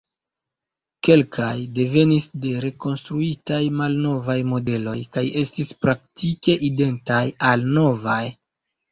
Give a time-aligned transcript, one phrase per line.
[1.07, 8.17] Kelkaj devenis de rekonstruitaj malnovaj modeloj kaj estis praktike identaj al novaj.